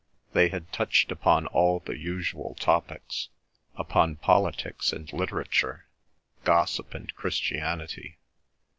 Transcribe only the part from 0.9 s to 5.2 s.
upon all the usual topics—upon politics and